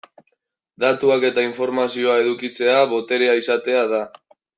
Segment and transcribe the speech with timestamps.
[0.83, 4.01] Datuak eta informazioa edukitzea, boterea izatea da.